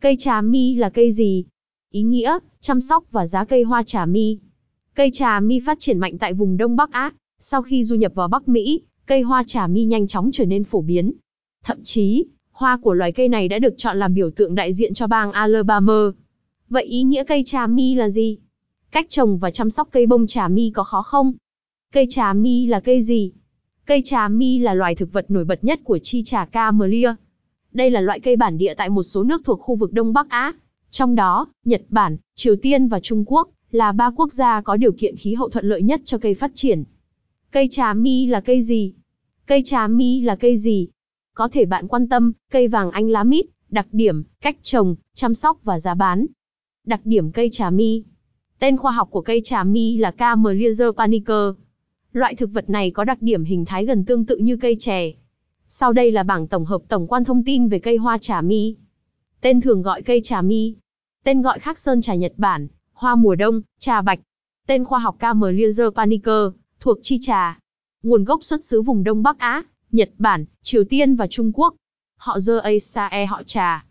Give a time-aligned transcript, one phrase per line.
[0.00, 1.44] Cây trà mi là cây gì?
[1.90, 4.38] Ý nghĩa, chăm sóc và giá cây hoa trà mi.
[4.94, 7.12] Cây trà mi phát triển mạnh tại vùng Đông Bắc Á.
[7.38, 10.64] Sau khi du nhập vào Bắc Mỹ, cây hoa trà mi nhanh chóng trở nên
[10.64, 11.12] phổ biến.
[11.64, 14.94] Thậm chí, hoa của loài cây này đã được chọn làm biểu tượng đại diện
[14.94, 16.10] cho bang Alabama.
[16.68, 18.38] Vậy ý nghĩa cây trà mi là gì?
[18.90, 21.32] Cách trồng và chăm sóc cây bông trà mi có khó không?
[21.92, 23.32] Cây trà mi là cây gì?
[23.86, 27.14] Cây trà mi là loài thực vật nổi bật nhất của chi trà Camellia.
[27.72, 30.28] Đây là loại cây bản địa tại một số nước thuộc khu vực Đông Bắc
[30.28, 30.52] Á.
[30.90, 34.92] Trong đó, Nhật Bản, Triều Tiên và Trung Quốc là ba quốc gia có điều
[34.92, 36.84] kiện khí hậu thuận lợi nhất cho cây phát triển.
[37.50, 38.92] Cây trà mi là cây gì?
[39.46, 40.88] Cây trà mi là cây gì?
[41.34, 45.34] Có thể bạn quan tâm, cây vàng anh lá mít, đặc điểm, cách trồng, chăm
[45.34, 46.26] sóc và giá bán.
[46.86, 48.02] Đặc điểm cây trà mi.
[48.58, 51.54] Tên khoa học của cây trà mi là Camellia japonica.
[52.12, 55.12] Loại thực vật này có đặc điểm hình thái gần tương tự như cây chè.
[55.80, 58.76] Sau đây là bảng tổng hợp tổng quan thông tin về cây hoa trà mi.
[59.40, 60.74] Tên thường gọi cây trà mi.
[61.24, 64.20] Tên gọi khác sơn trà Nhật Bản, hoa mùa đông, trà bạch.
[64.66, 67.58] Tên khoa học Camellia japonica, thuộc chi trà.
[68.02, 71.74] Nguồn gốc xuất xứ vùng Đông Bắc Á, Nhật Bản, Triều Tiên và Trung Quốc.
[72.16, 73.84] Họ dơ Asae họ trà.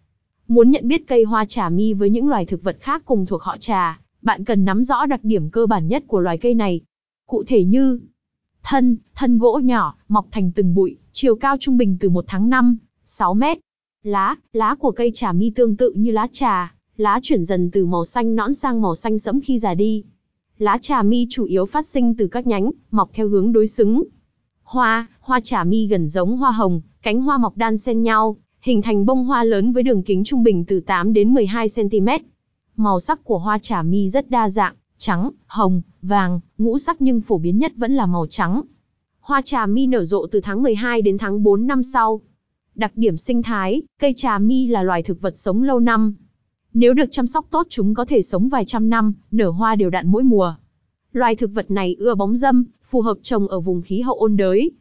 [0.48, 3.42] Muốn nhận biết cây hoa trà mi với những loài thực vật khác cùng thuộc
[3.42, 6.82] họ trà, bạn cần nắm rõ đặc điểm cơ bản nhất của loài cây này.
[7.28, 8.00] Cụ thể như
[8.70, 12.50] thân, thân gỗ nhỏ, mọc thành từng bụi, chiều cao trung bình từ 1 tháng
[12.50, 13.58] 5, 6 mét.
[14.04, 17.86] Lá, lá của cây trà mi tương tự như lá trà, lá chuyển dần từ
[17.86, 20.04] màu xanh nõn sang màu xanh sẫm khi già đi.
[20.58, 24.04] Lá trà mi chủ yếu phát sinh từ các nhánh, mọc theo hướng đối xứng.
[24.64, 28.82] Hoa, hoa trà mi gần giống hoa hồng, cánh hoa mọc đan xen nhau, hình
[28.82, 32.08] thành bông hoa lớn với đường kính trung bình từ 8 đến 12 cm.
[32.76, 37.22] Màu sắc của hoa trà mi rất đa dạng, trắng, hồng, vàng, ngũ sắc nhưng
[37.22, 38.62] phổ biến nhất vẫn là màu trắng.
[39.20, 42.22] Hoa trà mi nở rộ từ tháng 12 đến tháng 4 năm sau.
[42.76, 46.14] Đặc điểm sinh thái, cây trà mi là loài thực vật sống lâu năm.
[46.74, 49.90] Nếu được chăm sóc tốt chúng có thể sống vài trăm năm, nở hoa đều
[49.90, 50.56] đặn mỗi mùa.
[51.12, 54.38] Loài thực vật này ưa bóng dâm, phù hợp trồng ở vùng khí hậu ôn
[54.38, 54.72] đới.